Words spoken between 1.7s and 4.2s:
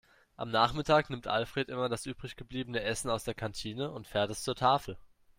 das übrig gebliebene Essen aus der Kantine und